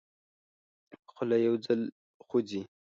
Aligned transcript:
خوله 1.13 1.37
یو 1.47 1.55
ځل 1.65 1.81
خوځي. 2.25 2.61